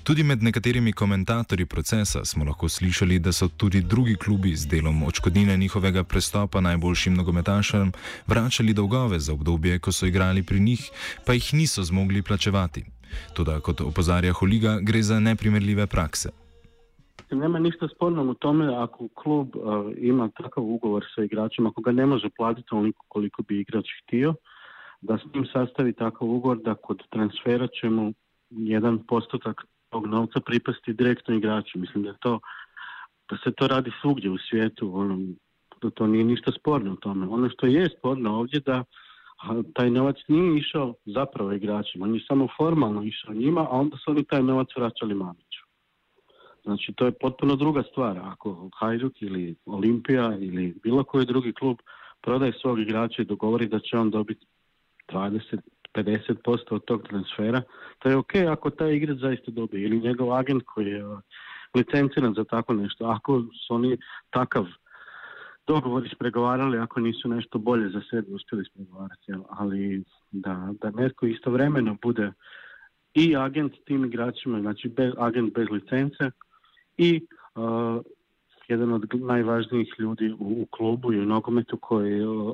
Tudi 0.03 0.23
med 0.23 0.43
nekaterimi 0.43 0.93
komentatorji 0.93 1.65
procesa 1.65 2.25
smo 2.25 2.45
lahko 2.45 2.69
slišali, 2.69 3.19
da 3.19 3.31
so 3.31 3.47
tudi 3.47 3.81
drugi 3.81 4.15
klubi 4.15 4.55
z 4.55 4.67
delom 4.67 5.03
odškodnine 5.03 5.57
njihovega 5.57 6.03
prestopa 6.03 6.61
najboljšim 6.61 7.13
nogometašem 7.13 7.91
vračali 8.27 8.73
dolgove 8.73 9.19
za 9.19 9.33
obdobje, 9.33 9.79
ko 9.79 9.91
so 9.91 10.05
igrali 10.05 10.43
pri 10.43 10.59
njih, 10.59 10.89
pa 11.25 11.33
jih 11.33 11.53
niso 11.53 11.83
zmogli 11.83 12.21
plačevati. 12.21 12.83
Tudi 13.33 13.51
kot 13.63 13.81
opozarja 13.81 14.33
Holiga, 14.33 14.79
gre 14.81 15.01
za 15.01 15.19
neprimerljive 15.19 15.87
prakse. 15.87 16.29
nema 17.31 17.59
ništa 17.59 17.87
sporno 17.95 18.23
u 18.23 18.33
tome 18.33 18.75
ako 18.75 19.07
klub 19.15 19.55
uh, 19.55 19.63
ima 19.97 20.29
takav 20.29 20.63
ugovor 20.63 21.05
sa 21.15 21.23
igračima, 21.23 21.69
ako 21.69 21.81
ga 21.81 21.91
ne 21.91 22.05
može 22.05 22.29
platiti 22.37 22.67
onoliko 22.71 23.05
koliko 23.07 23.41
bi 23.43 23.59
igrač 23.59 23.85
htio, 24.03 24.33
da 25.01 25.17
s 25.17 25.33
njim 25.33 25.45
sastavi 25.53 25.93
takav 25.93 26.27
ugovor 26.27 26.57
da 26.57 26.75
kod 26.75 27.03
transfera 27.09 27.67
će 27.67 27.89
mu 27.89 28.13
jedan 28.49 28.99
postotak 29.07 29.61
tog 29.89 30.07
novca 30.07 30.39
pripasti 30.39 30.93
direktno 30.93 31.35
igraču. 31.35 31.79
Mislim 31.79 32.03
da 32.03 32.13
to 32.13 32.39
da 33.29 33.37
se 33.43 33.51
to 33.51 33.67
radi 33.67 33.91
svugdje 34.01 34.29
u 34.29 34.37
svijetu, 34.37 34.91
ono, 34.95 35.19
da 35.81 35.89
to 35.89 36.07
nije 36.07 36.23
ništa 36.23 36.51
sporno 36.59 36.93
u 36.93 36.95
tome. 36.95 37.27
Ono 37.27 37.49
što 37.49 37.65
je 37.65 37.89
sporno 37.97 38.35
ovdje 38.35 38.59
da 38.59 38.83
taj 39.73 39.89
novac 39.89 40.15
nije 40.27 40.57
išao 40.57 40.93
zapravo 41.05 41.51
igračima, 41.51 42.05
on 42.05 42.15
je 42.15 42.25
samo 42.27 42.47
formalno 42.57 43.03
išao 43.03 43.33
njima, 43.33 43.61
a 43.61 43.79
onda 43.79 43.97
su 43.97 44.11
oni 44.11 44.23
taj 44.23 44.43
novac 44.43 44.67
vraćali 44.75 45.15
Mamiću. 45.15 45.63
Znači 46.63 46.93
to 46.95 47.05
je 47.05 47.11
potpuno 47.11 47.55
druga 47.55 47.83
stvar. 47.83 48.17
Ako 48.17 48.69
Hajduk 48.79 49.21
ili 49.21 49.55
Olimpija 49.65 50.37
ili 50.39 50.75
bilo 50.83 51.03
koji 51.03 51.25
drugi 51.25 51.53
klub 51.53 51.77
prodaje 52.21 52.53
svog 52.61 52.79
igrača 52.79 53.21
i 53.21 53.25
dogovori 53.25 53.67
da 53.67 53.79
će 53.79 53.97
on 53.97 54.09
dobiti 54.09 54.45
20, 55.07 55.57
50% 55.93 56.75
od 56.75 56.85
tog 56.85 57.03
transfera, 57.07 57.61
to 57.99 58.09
je 58.09 58.17
ok 58.17 58.35
ako 58.35 58.69
taj 58.69 58.95
igrač 58.95 59.17
zaista 59.17 59.51
dobije. 59.51 59.83
Ili 59.83 59.99
njegov 59.99 60.33
agent 60.33 60.63
koji 60.65 60.87
je 60.87 61.05
uh, 61.05 61.19
licenciran 61.75 62.33
za 62.33 62.43
tako 62.43 62.73
nešto. 62.73 63.05
Ako 63.05 63.43
su 63.67 63.75
oni 63.75 63.97
takav 64.29 64.65
dogovor 65.67 66.05
ispregovarali, 66.05 66.77
ako 66.77 66.99
nisu 66.99 67.29
nešto 67.29 67.57
bolje 67.57 67.89
za 67.89 68.01
sebe 68.09 68.27
uspjeli 68.31 68.61
ispregovarati. 68.61 69.31
Ali 69.49 70.03
da, 70.31 70.73
da 70.81 70.91
netko 70.91 71.25
istovremeno 71.25 71.97
bude 72.01 72.31
i 73.13 73.35
agent 73.35 73.73
tim 73.85 74.05
igračima, 74.05 74.61
znači 74.61 74.89
bez, 74.89 75.13
agent 75.17 75.53
bez 75.53 75.67
licence, 75.69 76.31
i 76.97 77.21
uh, 77.55 78.01
jedan 78.67 78.91
od 78.91 79.05
najvažnijih 79.13 79.95
ljudi 79.99 80.31
u, 80.31 80.61
u 80.61 80.65
klubu 80.71 81.13
i 81.13 81.19
u 81.19 81.25
nogometu 81.25 81.77
koji 81.77 82.25
uh, 82.25 82.53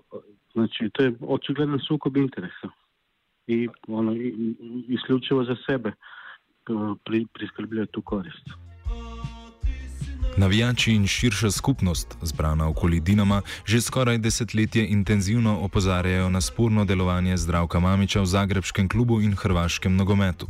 znači 0.53 0.89
to 0.93 1.03
je 1.03 1.13
očigledan 1.21 1.79
sukob 1.79 2.17
interesa 2.17 2.69
i 3.47 3.69
ono 3.87 4.15
isključivo 4.87 5.43
za 5.43 5.55
sebe 5.69 5.91
uh, 6.69 6.97
pri, 7.03 7.25
priskrbljuje 7.33 7.85
tu 7.85 8.01
korist. 8.01 8.68
Navijači 10.37 10.93
in 10.93 11.07
širša 11.07 11.51
skupnost, 11.51 12.17
zbrana 12.21 12.67
okoli 12.67 12.99
Dinama, 12.99 13.41
že 13.65 13.81
skoraj 13.81 14.17
desetletje 14.17 14.87
intenzivno 14.87 15.59
opozarjajo 15.59 16.29
na 16.29 16.41
sporno 16.41 16.85
delovanje 16.85 17.37
zdravka 17.37 17.79
Mamiča 17.79 18.21
v 18.21 18.25
zagrebskem 18.25 18.89
klubu 18.89 19.21
in 19.21 19.35
hrvaškem 19.35 19.95
nogometu. 19.95 20.47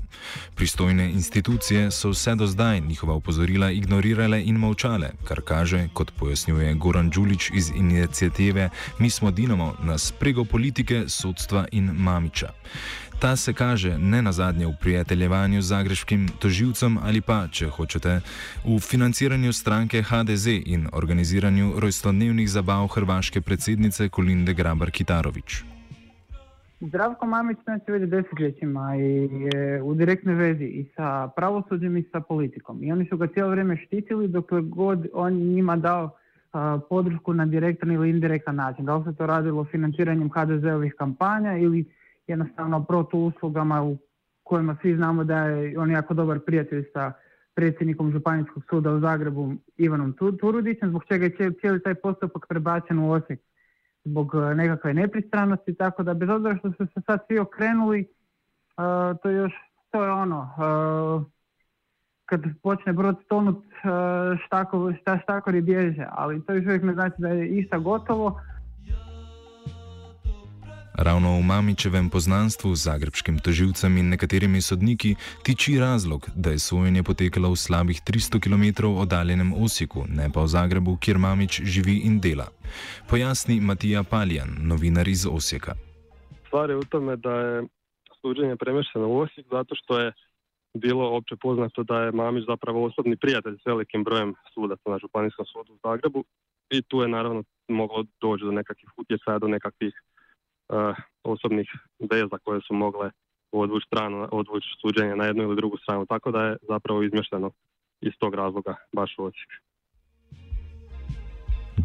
Pristojne 0.55 1.12
institucije 1.12 1.91
so 1.91 2.09
vse 2.09 2.36
do 2.36 2.48
zdaj 2.48 2.81
njihova 2.81 3.13
opozorila 3.13 3.71
ignorirale 3.71 4.43
in 4.43 4.55
molčale, 4.55 5.12
kar 5.24 5.41
kaže, 5.41 5.88
kot 5.93 6.12
pojasnjuje 6.12 6.74
Goran 6.74 7.09
Đulič 7.09 7.51
iz 7.53 7.69
inicijative 7.75 8.69
Mi 9.00 9.09
smo 9.09 9.31
Dinamo, 9.31 9.75
na 9.83 9.98
sprego 9.98 10.45
politike, 10.45 11.03
sodstva 11.07 11.65
in 11.71 11.91
Mamiča. 11.98 12.50
Ta 13.19 13.35
se 13.35 13.53
kaže 13.53 13.97
ne 13.97 14.21
na 14.21 14.31
zadnje 14.31 14.65
v 14.67 14.73
prijateljevanju 14.81 15.61
z 15.61 15.65
zagrebskim 15.65 16.27
toživcem 16.39 16.97
ali 17.03 17.21
pa, 17.21 17.47
če 17.51 17.67
hočete, 17.67 18.21
v 18.63 18.79
financiranju 18.79 19.51
stranke 19.53 19.99
HDZ 20.01 20.47
in 20.47 20.88
organiziranju 20.93 21.73
rojstodnevnih 21.83 22.47
zabav 22.49 22.88
hrvaške 22.88 23.41
predsednice 23.41 24.09
Kolinde 24.09 24.53
Grabar 24.53 24.91
Kitarović. 24.91 25.63
Zdravko 26.79 27.27
Mamić 27.27 27.57
nas 27.67 27.81
je 27.88 27.93
već 27.93 28.09
desetljećima 28.09 28.95
i 28.95 29.29
je 29.53 29.81
u 29.81 29.95
direktnoj 29.95 30.35
vezi 30.35 30.63
i 30.63 30.85
sa 30.95 31.27
pravosuđem 31.35 31.97
i 31.97 32.03
sa 32.11 32.19
politikom. 32.19 32.83
I 32.83 32.91
oni 32.91 33.05
su 33.05 33.17
ga 33.17 33.27
cijelo 33.27 33.49
vrijeme 33.49 33.77
štitili 33.77 34.27
dokle 34.27 34.61
god 34.61 35.07
on 35.13 35.33
njima 35.33 35.75
dao 35.75 36.15
a, 36.53 36.79
podršku 36.89 37.33
na 37.33 37.45
direktan 37.45 37.91
ili 37.91 38.09
indirektan 38.09 38.55
način. 38.55 38.85
Da 38.85 38.95
li 38.95 39.03
se 39.03 39.15
to 39.15 39.25
radilo 39.25 39.65
financiranjem 39.65 40.29
HDZ-ovih 40.29 40.93
kampanja 40.97 41.57
ili 41.57 41.85
jednostavno 42.29 42.83
protuuslugama 42.83 43.83
u 43.83 43.98
kojima 44.43 44.77
svi 44.81 44.95
znamo 44.95 45.24
da 45.24 45.38
je 45.38 45.79
on 45.79 45.91
jako 45.91 46.13
dobar 46.13 46.39
prijatelj 46.39 46.86
sa 46.93 47.13
predsjednikom 47.53 48.12
Županijskog 48.12 48.63
suda 48.69 48.91
u 48.91 49.00
Zagrebu 49.00 49.53
Ivanom 49.77 50.13
Turudićem, 50.39 50.89
zbog 50.89 51.03
čega 51.05 51.25
je 51.25 51.53
cijeli 51.59 51.83
taj 51.83 51.95
postupak 51.95 52.45
prebačen 52.50 53.00
u 53.00 53.12
Osijek 53.12 53.39
zbog 54.03 54.36
e, 54.36 54.55
nekakve 54.55 54.93
nepristranosti, 54.93 55.74
tako 55.74 56.03
da 56.03 56.13
bez 56.13 56.29
obzira 56.29 56.57
što 56.57 56.71
su 56.71 56.86
se 56.93 57.01
sad 57.05 57.19
svi 57.27 57.39
okrenuli, 57.39 58.05
uh, 58.77 59.17
to 59.24 59.29
još, 59.29 59.53
to 59.91 60.03
je 60.03 60.12
ono, 60.12 60.39
uh, 60.57 61.24
kad 62.25 62.41
počne 62.63 62.93
brod 62.93 63.15
tonut, 63.27 63.57
uh, 63.57 64.39
šta 65.01 65.19
štakori 65.24 65.62
bježe, 65.62 66.07
ali 66.12 66.45
to 66.45 66.53
još 66.53 66.65
uvijek 66.65 66.83
ne 66.83 66.93
znači 66.93 67.15
da 67.17 67.29
je 67.29 67.48
išta 67.48 67.77
gotovo, 67.77 68.41
Ravno 71.00 71.39
v 71.39 71.48
Mamičevem 71.48 72.12
poznanstvu 72.12 72.75
z 72.75 72.91
zagrebskim 72.91 73.39
toživcem 73.39 73.88
in 74.03 74.12
nekaterimi 74.12 74.60
sodniki 74.60 75.15
tiči 75.48 75.79
razlog, 75.79 76.27
da 76.36 76.51
je 76.51 76.60
sojenje 76.60 77.08
potekalo 77.08 77.56
v 77.56 77.56
slabih 77.56 78.03
300 78.03 78.44
km 78.44 78.91
oddaljenem 79.00 79.56
Osiku, 79.56 80.03
ne 80.12 80.27
pa 80.27 80.44
v 80.44 80.51
Zagrebu, 80.51 81.00
kjer 81.00 81.15
Mamič 81.15 81.63
živi 81.63 82.03
in 82.03 82.20
dela. 82.20 82.51
Pojasni 83.08 83.63
Matija 83.63 84.03
Paljan, 84.03 84.60
novinar 84.60 85.08
iz 85.08 85.24
Osijeka. 85.24 85.79
Stvar 86.48 86.70
je 86.70 86.75
u 86.75 86.84
tome 86.84 87.15
da 87.15 87.32
je 87.32 87.63
suđenje 88.22 88.56
premješteno 88.56 89.08
u 89.08 89.18
Osijek 89.24 89.48
zato 89.51 89.75
što 89.75 90.00
je 90.00 90.13
bilo 90.74 91.15
opće 91.18 91.36
poznato 91.36 91.84
da 91.84 91.96
je 92.03 92.12
Mamić 92.12 92.44
zapravo 92.46 92.86
osobni 92.86 93.15
prijatelj 93.15 93.56
s 93.56 93.65
velikim 93.65 94.03
brojem 94.03 94.36
sudaca 94.53 94.89
na 94.89 94.98
Županijskom 95.00 95.46
sudu 95.46 95.74
u 95.74 95.79
Zagrebu 95.84 96.24
i 96.70 96.82
tu 96.82 97.01
je 97.01 97.08
naravno 97.08 97.44
moglo 97.68 98.03
doći 98.22 98.44
do 98.44 98.51
nekakvih 98.51 98.89
utjecaja, 98.98 99.39
do 99.39 99.48
nekakvih 99.48 99.94
osobnih 101.23 101.69
veza 102.11 102.38
koje 102.43 102.61
su 102.67 102.73
mogle 102.73 103.11
odvući 103.51 103.85
stranu, 103.88 104.27
odvući 104.31 104.67
suđenje 104.81 105.15
na 105.15 105.25
jednu 105.25 105.43
ili 105.43 105.55
drugu 105.55 105.77
stranu, 105.77 106.05
tako 106.05 106.31
da 106.31 106.41
je 106.41 106.57
zapravo 106.67 107.03
izmješteno 107.03 107.51
iz 108.01 108.13
tog 108.19 108.35
razloga 108.35 108.75
baš 108.93 109.15
u 109.17 109.23
Osijek. 109.23 109.49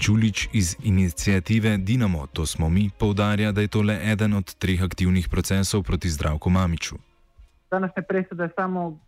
Đulić 0.07 0.49
iz 0.53 0.77
inicijative 0.85 1.77
Dinamo, 1.77 2.27
to 2.33 2.47
smo 2.47 2.69
mi, 2.69 2.91
poudarja, 2.99 3.53
da 3.53 3.61
je 3.61 3.69
to 3.69 3.83
le 3.83 4.01
eden 4.13 4.35
od 4.35 4.55
treh 4.55 4.83
aktivnih 4.83 5.29
procesov 5.31 5.83
proti 5.83 6.09
zdravku 6.09 6.51
Mamiću. 6.51 6.95
Današnja 7.71 8.03
presuda 8.09 8.43
je 8.43 8.51
samo 8.57 8.99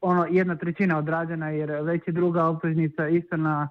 ono, 0.00 0.26
jedna 0.30 0.56
trećina 0.56 0.98
odrađena 0.98 1.48
jer 1.50 1.70
već 1.70 2.02
je 2.06 2.12
druga 2.12 2.44
optužnica 2.44 3.08
isto 3.08 3.36
na 3.36 3.68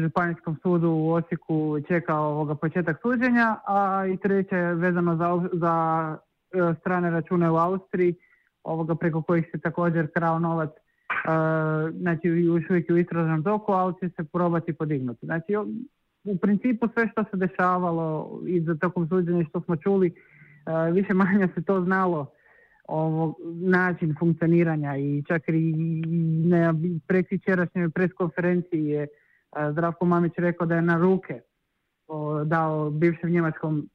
Županijskom 0.00 0.56
sudu 0.62 0.88
u 0.90 1.10
Osijeku 1.12 1.76
čeka 1.88 2.18
ovoga 2.18 2.54
početak 2.54 3.00
suđenja, 3.02 3.56
a 3.66 4.06
i 4.06 4.16
treće 4.16 4.56
je 4.56 4.74
vezano 4.74 5.16
za, 5.16 5.48
za 5.52 6.16
strane 6.80 7.10
račune 7.10 7.50
u 7.50 7.56
Austriji, 7.56 8.14
ovoga 8.64 8.94
preko 8.94 9.22
kojih 9.22 9.48
se 9.52 9.58
također 9.58 10.12
krao 10.12 10.38
novac 10.38 10.70
znači 12.00 12.28
još 12.28 12.70
uvijek 12.70 12.90
u 12.90 12.96
istražnom 12.96 13.42
toku, 13.42 13.72
ali 13.72 13.94
će 14.00 14.08
se 14.08 14.24
probati 14.24 14.72
podignuti. 14.72 15.26
Znači, 15.26 15.56
u 16.24 16.36
principu 16.36 16.88
sve 16.94 17.08
što 17.12 17.24
se 17.24 17.36
dešavalo 17.36 18.40
i 18.46 18.60
za 18.60 18.74
tokom 18.74 19.08
suđenja 19.08 19.44
što 19.48 19.60
smo 19.60 19.76
čuli, 19.76 20.14
više 20.92 21.14
manje 21.14 21.48
se 21.54 21.62
to 21.62 21.84
znalo 21.84 22.32
ovo, 22.88 23.34
način 23.60 24.14
funkcioniranja 24.18 24.96
i 24.96 25.22
čak 25.28 25.42
i 25.48 25.74
na 26.44 26.74
prekvičerašnjoj 27.06 27.90
preskonferenciji 27.90 28.86
je 28.86 29.06
Zdravko 29.72 30.04
Mamić 30.04 30.32
rekao 30.36 30.66
da 30.66 30.74
je 30.74 30.82
na 30.82 30.98
ruke 30.98 31.40
dao 32.44 32.90
bivšem 32.90 33.30
njemačkom 33.30 33.88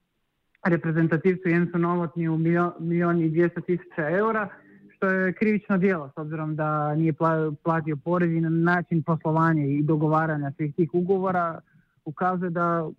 reprezentativcu 0.64 1.50
Jensu 1.50 1.78
Novotniju 1.78 2.38
milijon 2.80 3.22
i 3.22 3.30
dvjesto 3.30 3.62
tisuća 3.62 4.10
eura, 4.10 4.50
što 4.96 5.08
je 5.08 5.34
krivično 5.34 5.78
djelo 5.78 6.10
s 6.10 6.18
obzirom 6.18 6.56
da 6.56 6.96
nije 6.96 7.14
platio 7.64 7.96
porez 8.04 8.32
i 8.32 8.42
na 8.42 8.50
način 8.50 9.04
poslovanja 9.04 9.66
i 9.66 9.84
dogovaranja 9.84 10.52
svih 10.58 10.76
tih 10.76 10.90
ugovora 10.94 11.62
ukazuje 12.06 12.50
da 12.50 12.90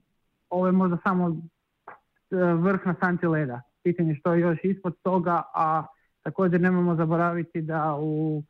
ovo 0.51 0.67
je 0.67 0.73
možda 0.73 0.99
samo 1.03 1.29
e, 1.29 2.37
vrh 2.37 2.87
na 2.87 2.95
santi 3.01 3.27
leda. 3.27 3.61
Pitanje 3.83 4.15
što 4.15 4.35
je 4.35 4.41
još 4.41 4.59
ispod 4.63 4.95
toga, 5.03 5.43
a 5.55 5.87
također 6.23 6.61
nemojmo 6.61 6.97
zaboraviti 6.97 7.63
da 7.63 7.97
u 8.01 8.43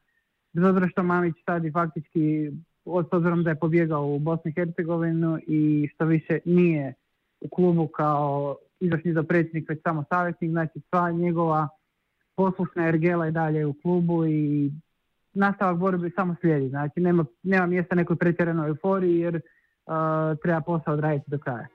bez 0.53 0.65
obzira 0.65 0.89
što 0.89 1.03
Mamić 1.03 1.35
sad 1.47 1.65
i 1.65 1.73
faktički 1.73 2.51
s 2.87 3.13
obzirom 3.13 3.43
da 3.43 3.51
je 3.51 3.59
pobjegao 3.59 4.07
u 4.07 4.19
Bosnu 4.19 4.51
i 4.51 4.55
Hercegovinu 4.55 5.39
i 5.47 5.89
što 5.95 6.05
više 6.05 6.39
nije 6.45 6.95
u 7.41 7.49
klubu 7.49 7.87
kao 7.87 8.57
izvršni 8.81 9.13
za 9.13 9.23
predsjednik, 9.23 9.69
već 9.69 9.83
samo 9.83 10.05
savjetnik, 10.09 10.51
znači 10.51 10.81
sva 10.91 11.11
njegova 11.11 11.69
poslušna 12.37 12.89
ergela 12.89 13.29
i 13.29 13.33
dalje 13.33 13.67
u 13.67 13.75
klubu 13.83 14.27
i 14.27 14.71
nastavak 15.33 15.79
borbe 15.79 16.11
samo 16.17 16.37
slijedi. 16.41 16.69
Znači 16.69 17.01
nema, 17.01 17.25
nema 17.43 17.67
mjesta 17.67 17.95
nekoj 17.95 18.17
pretjeranoj 18.17 18.69
euforiji 18.69 19.19
jer 19.19 19.41
treba 20.43 20.61
posao 20.61 20.95
odraditi 20.95 21.31
do 21.31 21.39
kraja. 21.39 21.67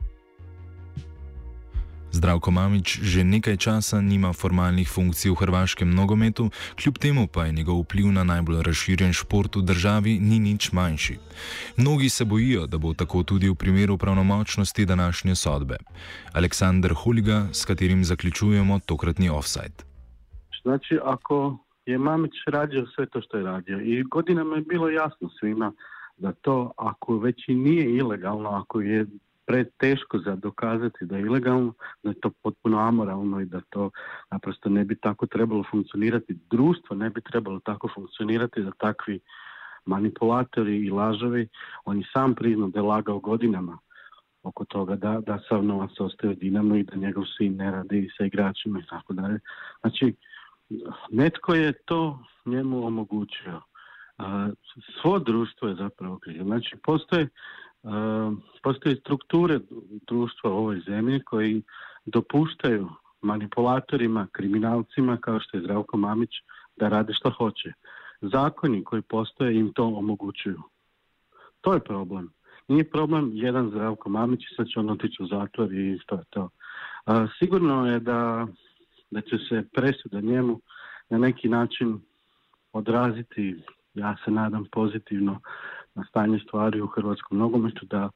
Zdravko 2.12 2.52
Mamič 2.52 3.00
že 3.02 3.24
nekaj 3.24 3.58
časa 3.58 4.02
nima 4.02 4.34
formalnih 4.34 4.90
funkcij 4.90 5.32
v 5.32 5.36
hrvaškem 5.36 5.90
nogometu, 5.90 6.50
kljub 6.76 6.98
temu 6.98 7.28
pa 7.28 7.46
je 7.46 7.52
njegov 7.52 7.82
vpliv 7.82 8.12
na 8.12 8.24
najbolj 8.24 8.64
razširjen 8.64 9.14
šport 9.14 9.56
v 9.56 9.62
državi 9.62 10.20
ni 10.20 10.40
nič 10.40 10.72
manjši. 10.72 11.18
Mnogi 11.78 12.10
se 12.10 12.26
bojijo, 12.26 12.68
da 12.68 12.78
bo 12.78 12.94
tako 12.94 13.24
tudi 13.24 13.50
v 13.50 13.56
primeru 13.56 13.98
pravnomočnosti 13.98 14.86
današnje 14.86 15.36
sodbe. 15.36 15.78
Aleksandr 16.34 16.94
Huliga, 16.94 17.48
s 17.52 17.66
katerim 17.66 18.04
zaključujemo 18.04 18.80
tokratni 18.86 19.30
offside. 19.30 19.84
Znači, 20.64 21.00
ako 21.04 21.58
je 21.86 21.98
Mamić 21.98 22.34
radio 22.48 22.86
sve 22.96 23.06
to 23.06 23.22
što 23.22 23.38
je 23.38 23.44
radio 23.44 23.80
i 23.80 24.04
godinama 24.04 24.56
je 24.56 24.62
bilo 24.62 24.90
jasno 24.90 25.30
svima 25.40 25.72
da 26.22 26.32
to 26.32 26.72
ako 26.78 27.18
već 27.18 27.48
i 27.48 27.56
nije 27.56 27.96
ilegalno, 27.98 28.50
ako 28.50 28.82
je 28.82 29.06
preteško 29.46 30.20
za 30.20 30.36
dokazati 30.36 31.06
da 31.06 31.18
je 31.18 31.22
ilegalno, 31.22 31.74
da 32.04 32.10
je 32.10 32.20
to 32.20 32.32
potpuno 32.44 32.80
amoralno 32.80 33.40
i 33.42 33.46
da 33.46 33.62
to 33.70 33.90
naprosto 34.32 34.70
ne 34.70 34.86
bi 34.86 34.96
tako 34.96 35.26
trebalo 35.26 35.64
funkcionirati. 35.72 36.40
Društvo 36.50 36.96
ne 36.96 37.10
bi 37.10 37.22
trebalo 37.22 37.60
tako 37.60 37.90
funkcionirati 37.96 38.62
da 38.62 38.72
takvi 38.72 39.20
manipulatori 39.86 40.86
i 40.86 40.90
lažovi, 40.90 41.48
on 41.86 41.98
je 41.98 42.04
sam 42.14 42.36
priznao 42.36 42.70
da 42.70 42.80
je 42.80 42.84
lagao 42.84 43.20
godinama 43.20 43.78
oko 44.44 44.66
toga 44.66 44.96
da, 44.96 45.22
da 45.26 45.40
sav 45.50 45.64
novac 45.64 46.00
ostaje 46.00 46.36
Dinamo 46.36 46.76
i 46.76 46.84
da 46.84 46.96
njegov 46.96 47.24
sin 47.38 47.56
ne 47.56 47.72
radi 47.72 48.10
sa 48.18 48.26
igračima 48.26 48.80
i 48.80 48.86
tako 48.90 49.14
dalje. 49.14 49.40
Znači, 49.82 50.16
netko 51.10 51.54
je 51.54 51.74
to 51.86 52.20
njemu 52.46 52.88
omogućio. 52.88 53.62
Svo 55.02 55.20
društvo 55.20 55.68
je 55.68 55.76
zapravo 55.76 56.20
krivo. 56.20 56.46
Znači, 56.46 56.76
postoje 56.84 57.28
postoje 58.64 58.96
strukture 58.96 59.60
društva 60.08 60.50
u 60.50 60.54
ovoj 60.54 60.82
zemlji 60.88 61.24
koji 61.24 61.64
dopuštaju 62.06 62.90
manipulatorima, 63.22 64.28
kriminalcima 64.32 65.18
kao 65.18 65.40
što 65.40 65.58
je 65.58 65.64
Zdravko 65.64 65.98
Mamić 65.98 66.30
da 66.76 66.90
rade 66.90 67.14
što 67.14 67.30
hoće. 67.30 67.74
Zakoni 68.22 68.84
koji 68.84 69.02
postoje 69.02 69.56
im 69.60 69.74
to 69.74 69.86
omogućuju. 69.86 70.62
To 71.62 71.74
je 71.74 71.80
problem. 71.80 72.30
Nije 72.68 72.90
problem 72.90 73.32
jedan 73.34 73.70
Zdravko 73.70 74.10
Mamić 74.10 74.42
i 74.42 74.56
sad 74.56 74.68
će 74.68 74.80
on 74.80 74.90
otići 74.90 75.24
u 75.24 75.28
zatvor 75.28 75.74
i 75.74 76.00
to 76.06 76.16
je 76.16 76.24
to. 76.30 76.50
sigurno 77.40 77.88
je 77.88 78.00
da, 78.00 78.48
da 79.12 79.22
će 79.22 79.38
se 79.50 79.64
presuda 79.74 80.22
njemu 80.22 80.60
na 81.10 81.18
neki 81.18 81.50
način 81.50 82.02
odraziti, 82.74 83.64
ja 83.94 84.16
se 84.26 84.32
nadam 84.32 84.66
pozitivno, 84.72 85.40
na 85.96 86.04
stanje 86.10 86.40
stvari 86.48 86.82
u 86.82 86.88
hrvatskom 86.88 87.38
nogometu, 87.38 87.86
da, 87.86 88.10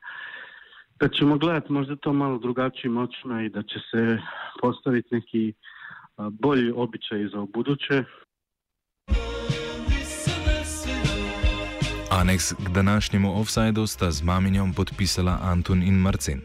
da 1.00 1.08
ćemo 1.08 1.38
gledati 1.38 1.74
možda 1.74 1.96
to 1.96 2.14
malo 2.14 2.38
drugačijim 2.38 2.98
očima 2.98 3.42
i 3.44 3.50
da 3.50 3.64
će 3.64 3.80
se 3.92 4.18
postaviti 4.62 5.16
neki 5.16 5.54
bolji 6.18 6.72
običaj 6.76 7.28
za 7.28 7.46
buduće. 7.54 8.04
Aneks 12.12 12.54
k 12.54 12.70
današnjemu 12.74 13.42
offsajdu 13.42 13.88
sta 13.88 14.12
z 14.12 14.24
maminjom 14.24 14.74
podpisala 14.74 15.40
Anton 15.42 15.84
in 15.84 15.96
Marcin. 15.96 16.42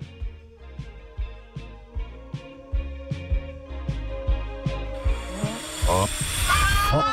Oh. 5.88 6.08
Oh. 6.92 7.04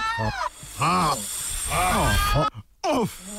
Oh. 0.82 1.14
Oh. 2.36 2.48
Oh. 2.84 3.37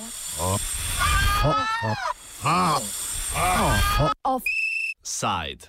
Offside. 4.24 5.66